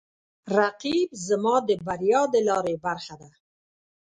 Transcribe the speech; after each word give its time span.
رقیب 0.57 1.09
زما 1.27 1.55
د 1.67 1.69
بریا 1.85 2.21
د 2.33 2.35
لارې 2.47 2.75
برخه 2.85 3.15
ده 3.21 3.29